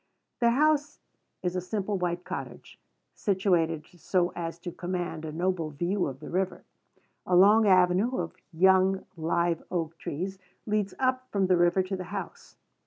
[0.39, 0.97] Their house
[1.43, 2.79] is a simple white cottage,
[3.13, 6.63] situated so as to command a noble view of the river.
[7.27, 12.05] A long avenue of young live oak trees leads up from the river to the
[12.05, 12.55] house.